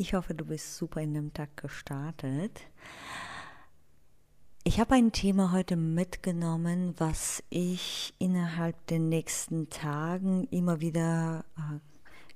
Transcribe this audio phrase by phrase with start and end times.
[0.00, 2.62] Ich hoffe, du bist super in dem Tag gestartet.
[4.64, 11.80] Ich habe ein Thema heute mitgenommen, was ich innerhalb der nächsten Tagen immer wieder äh,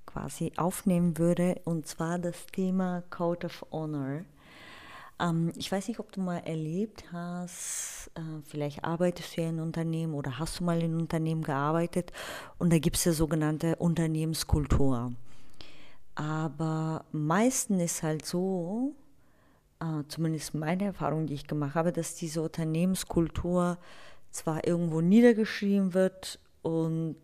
[0.04, 4.26] quasi aufnehmen würde, und zwar das Thema Code of Honor.
[5.18, 9.54] Ähm, ich weiß nicht, ob du mal erlebt hast, äh, vielleicht arbeitest du ja in
[9.54, 12.12] einem Unternehmen oder hast du mal in einem Unternehmen gearbeitet
[12.58, 15.14] und da gibt es ja sogenannte Unternehmenskultur.
[16.14, 18.94] Aber meistens ist halt so,
[19.80, 23.78] äh, zumindest meine Erfahrung, die ich gemacht habe, dass diese Unternehmenskultur
[24.30, 27.16] zwar irgendwo niedergeschrieben wird und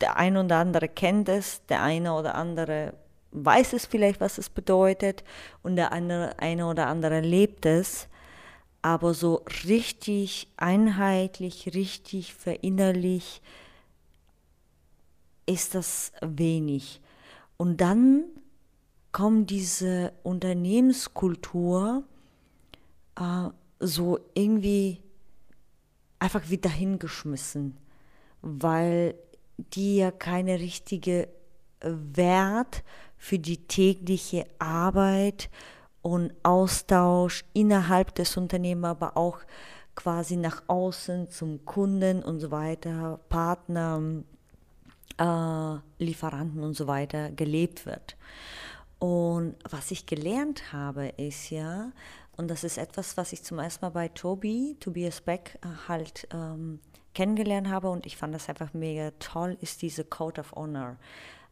[0.00, 2.94] der eine oder andere kennt es, der eine oder andere
[3.34, 5.24] weiß es vielleicht, was es bedeutet
[5.62, 8.08] und der andere, eine oder andere lebt es,
[8.80, 13.42] aber so richtig einheitlich, richtig verinnerlich
[15.46, 17.00] ist das wenig.
[17.56, 18.24] Und dann
[19.12, 22.04] kommt diese Unternehmenskultur
[23.16, 23.48] äh,
[23.80, 25.00] so irgendwie
[26.18, 27.76] einfach wieder hingeschmissen,
[28.42, 29.14] weil
[29.56, 31.28] die ja keine richtige
[31.80, 32.82] Wert
[33.16, 35.50] für die tägliche Arbeit
[36.02, 39.38] und Austausch innerhalb des Unternehmens, aber auch
[39.94, 44.02] quasi nach außen zum Kunden und so weiter, Partner,
[45.18, 48.16] äh, Lieferanten und so weiter gelebt wird.
[48.98, 51.92] Und was ich gelernt habe, ist ja,
[52.36, 56.26] und das ist etwas, was ich zum ersten Mal bei Tobi, Tobias Beck, äh, halt
[56.32, 56.80] ähm,
[57.14, 60.96] kennengelernt habe und ich fand das einfach mega toll, ist diese Code of Honor.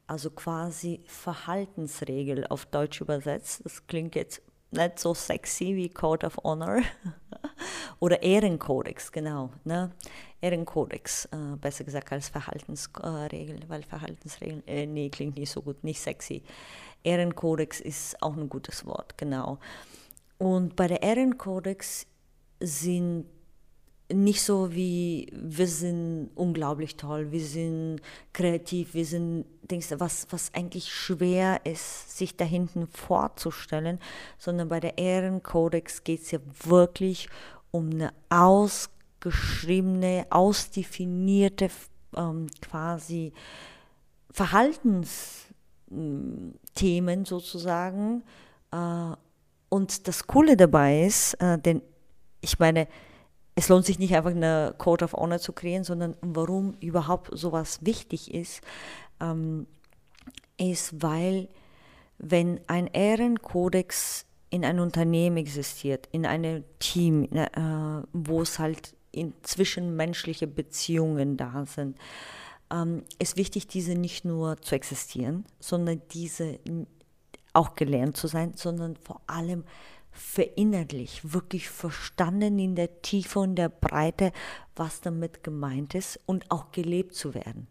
[0.06, 3.62] Also quasi Verhaltensregel auf Deutsch übersetzt.
[3.64, 4.42] Das klingt jetzt
[4.72, 6.80] nicht so sexy wie Code of Honor
[8.02, 9.50] oder Ehrenkodex, genau.
[9.62, 9.92] Ne?
[10.40, 16.00] Ehrenkodex, äh, besser gesagt als Verhaltensregel, weil Verhaltensregeln, äh, nee, klingt nicht so gut, nicht
[16.00, 16.42] sexy.
[17.04, 19.60] Ehrenkodex ist auch ein gutes Wort, genau.
[20.38, 22.08] Und bei der Ehrenkodex
[22.58, 23.26] sind
[24.12, 28.00] nicht so wie wir sind unglaublich toll, wir sind
[28.32, 34.00] kreativ, wir sind denkst du, was, was eigentlich schwer ist, sich da hinten vorzustellen,
[34.38, 37.28] sondern bei der Ehrenkodex geht es ja wirklich
[37.72, 41.70] um eine ausgeschriebene, ausdefinierte
[42.16, 43.32] ähm, quasi
[44.30, 48.22] Verhaltensthemen sozusagen.
[48.70, 49.16] Äh,
[49.68, 51.82] und das Coole dabei ist, äh, denn
[52.40, 52.88] ich meine,
[53.54, 57.80] es lohnt sich nicht einfach eine Code of Honor zu kreieren, sondern warum überhaupt sowas
[57.82, 58.62] wichtig ist,
[59.20, 59.66] ähm,
[60.58, 61.48] ist, weil
[62.18, 67.48] wenn ein Ehrenkodex in einem Unternehmen existiert, in einem Team, äh,
[68.12, 71.96] wo es halt in zwischenmenschliche Beziehungen da sind,
[72.70, 76.58] ähm, ist wichtig, diese nicht nur zu existieren, sondern diese
[77.54, 79.64] auch gelernt zu sein, sondern vor allem
[80.10, 84.32] verinnerlich, wirklich verstanden in der Tiefe und der Breite,
[84.76, 87.68] was damit gemeint ist und auch gelebt zu werden.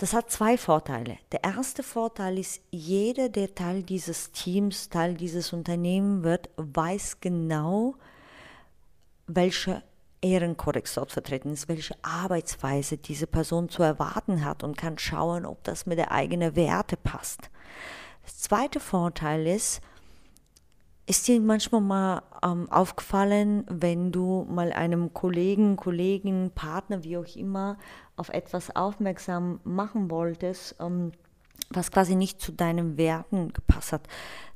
[0.00, 1.18] Das hat zwei Vorteile.
[1.30, 7.96] Der erste Vorteil ist, jeder, der Teil dieses Teams, Teil dieses Unternehmens wird, weiß genau,
[9.26, 9.82] welcher
[10.22, 15.62] Ehrenkodex dort vertreten ist, welche Arbeitsweise diese Person zu erwarten hat und kann schauen, ob
[15.64, 17.50] das mit der eigenen Werte passt.
[18.24, 19.82] Der zweite Vorteil ist,
[21.10, 27.26] ist dir manchmal mal ähm, aufgefallen, wenn du mal einem Kollegen, Kollegen, Partner, wie auch
[27.34, 27.78] immer,
[28.14, 31.10] auf etwas aufmerksam machen wolltest, ähm,
[31.68, 34.02] was quasi nicht zu deinen Werten gepasst hat,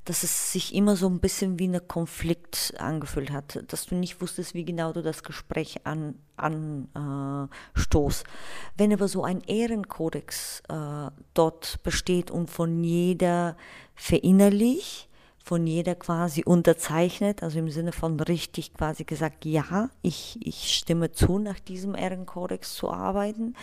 [0.05, 4.21] dass es sich immer so ein bisschen wie ein Konflikt angefühlt hat, dass du nicht
[4.21, 6.25] wusstest, wie genau du das Gespräch anstoßt.
[6.37, 13.57] An, äh, Wenn aber so ein Ehrenkodex äh, dort besteht und von jeder
[13.97, 15.09] verinnerlicht,
[15.45, 21.13] von jeder quasi unterzeichnet, also im Sinne von richtig quasi gesagt, ja, ich, ich stimme
[21.13, 23.55] zu, nach diesem Ehrenkodex zu arbeiten.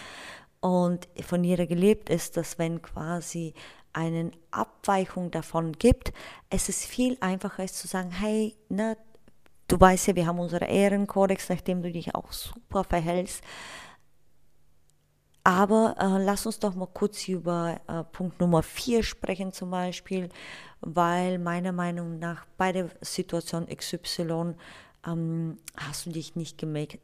[0.59, 3.55] Und von jeder gelebt ist, dass wenn quasi
[3.93, 6.13] eine Abweichung davon gibt,
[6.51, 8.95] es ist viel einfacher ist zu sagen, hey, ne,
[9.67, 13.43] du weißt ja, wir haben unseren Ehrenkodex, nachdem du dich auch super verhältst,
[15.43, 20.29] Aber äh, lass uns doch mal kurz über äh, Punkt Nummer 4 sprechen zum Beispiel,
[20.81, 24.55] weil meiner Meinung nach bei der Situation XY
[25.05, 26.63] ähm, hast du dich nicht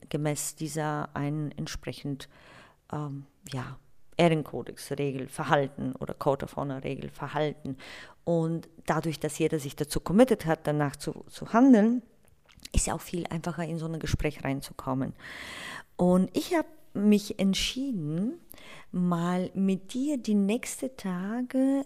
[0.10, 2.30] gemäß dieser einen entsprechend
[2.92, 3.78] ähm, ja,
[4.18, 7.78] Ehrenkodex-Regel verhalten oder Code of Honor-Regel verhalten.
[8.24, 12.04] Und dadurch, dass jeder sich dazu committed hat, danach zu, zu handeln,
[12.74, 15.14] ist ja auch viel einfacher, in so ein Gespräch reinzukommen.
[15.96, 16.68] Und ich habe
[16.98, 18.40] mich entschieden,
[18.92, 21.86] mal mit dir die nächsten Tage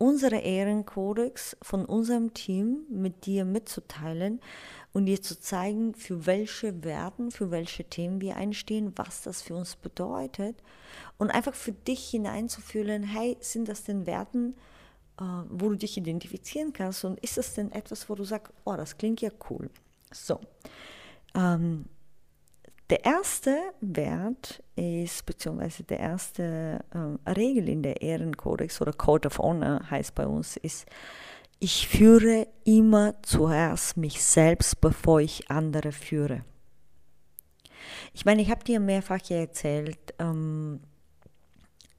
[0.00, 4.40] unsere Ehrenkodex von unserem Team mit dir mitzuteilen
[4.94, 9.54] und dir zu zeigen, für welche Werten, für welche Themen wir einstehen, was das für
[9.54, 10.56] uns bedeutet.
[11.18, 14.54] Und einfach für dich hineinzufühlen, hey, sind das denn Werten,
[15.20, 17.04] äh, wo du dich identifizieren kannst?
[17.04, 19.68] Und ist das denn etwas, wo du sagst, oh, das klingt ja cool.
[20.12, 20.40] So,
[21.34, 21.84] ähm,
[22.90, 29.38] der erste Wert ist, beziehungsweise der erste äh, Regel in der Ehrenkodex oder Code of
[29.38, 30.86] Honor heißt bei uns, ist,
[31.60, 36.44] ich führe immer zuerst mich selbst, bevor ich andere führe.
[38.12, 40.80] Ich meine, ich habe dir mehrfach ja erzählt, ähm,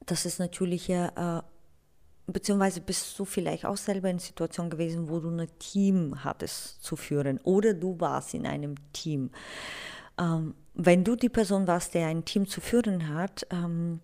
[0.04, 1.42] dass es natürlich ja, äh,
[2.26, 6.96] beziehungsweise bist du vielleicht auch selber in Situation gewesen, wo du ein Team hattest zu
[6.96, 9.30] führen oder du warst in einem Team.
[10.18, 14.00] Ähm, wenn du die Person warst, der ein Team zu führen hat, ähm,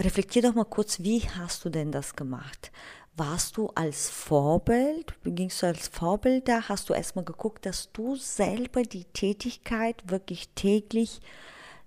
[0.00, 2.70] reflektier doch mal kurz, wie hast du denn das gemacht?
[3.16, 8.16] Warst du als Vorbild, gingst du als Vorbild da, hast du erstmal geguckt, dass du
[8.16, 11.22] selber die Tätigkeit wirklich täglich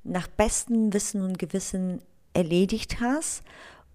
[0.03, 2.01] nach bestem Wissen und Gewissen
[2.33, 3.43] erledigt hast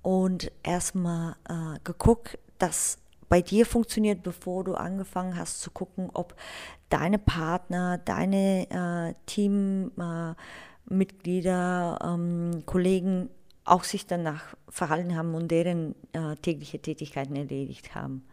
[0.02, 2.98] und erstmal äh, geguckt, dass
[3.28, 6.34] bei dir funktioniert, bevor du angefangen hast zu gucken, ob
[6.88, 13.30] deine Partner, deine äh, Teammitglieder, äh, ähm, Kollegen
[13.64, 18.24] auch sich danach verhalten haben und deren äh, tägliche Tätigkeiten erledigt haben.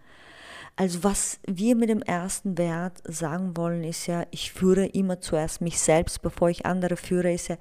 [0.75, 5.61] Also was wir mit dem ersten Wert sagen wollen, ist ja, ich führe immer zuerst
[5.61, 7.57] mich selbst, bevor ich andere führe, ist ja,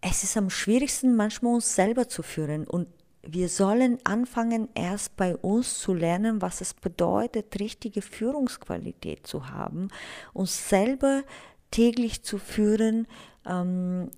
[0.00, 2.88] es ist am schwierigsten manchmal uns selber zu führen und
[3.26, 9.88] wir sollen anfangen, erst bei uns zu lernen, was es bedeutet, richtige Führungsqualität zu haben,
[10.32, 11.22] uns selber
[11.70, 13.06] täglich zu führen,
[13.46, 14.10] ähm,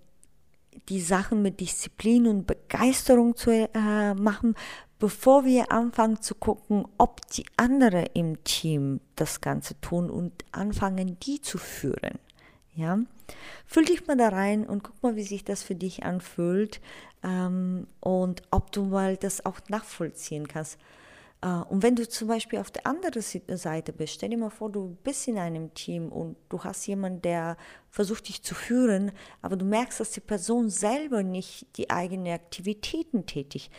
[0.88, 4.54] die Sachen mit Disziplin und Begeisterung zu äh, machen,
[4.98, 11.18] bevor wir anfangen zu gucken, ob die anderen im Team das Ganze tun und anfangen,
[11.20, 12.18] die zu führen.
[12.76, 12.98] Ja,
[13.66, 16.82] fühl dich mal da rein und guck mal, wie sich das für dich anfühlt
[17.24, 20.78] ähm, und ob du mal das auch nachvollziehen kannst.
[21.40, 24.70] Äh, und wenn du zum Beispiel auf der anderen Seite bist, stell dir mal vor,
[24.70, 27.56] du bist in einem Team und du hast jemanden, der
[27.90, 33.24] versucht dich zu führen, aber du merkst, dass die Person selber nicht die eigenen Aktivitäten
[33.24, 33.72] tätigt,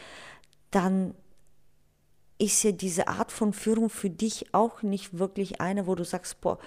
[0.72, 1.14] dann
[2.40, 6.42] ist ja diese Art von Führung für dich auch nicht wirklich eine, wo du sagst,
[6.42, 6.60] boah,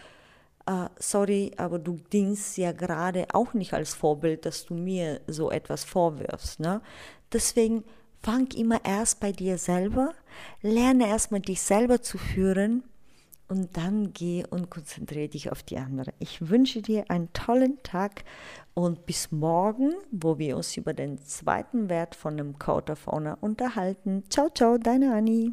[0.69, 5.51] Uh, sorry, aber du dienst ja gerade auch nicht als Vorbild, dass du mir so
[5.51, 6.61] etwas vorwirfst.
[6.61, 6.81] Ne?
[7.33, 7.83] Deswegen
[8.23, 10.13] fang immer erst bei dir selber,
[10.63, 12.85] lerne erstmal dich selber zu führen
[13.49, 16.13] und dann geh und konzentriere dich auf die andere.
[16.19, 18.25] Ich wünsche dir einen tollen Tag
[18.75, 23.39] und bis morgen, wo wir uns über den zweiten Wert von dem Code of Honor
[23.41, 24.25] unterhalten.
[24.31, 25.53] Ciao, ciao, deine Annie.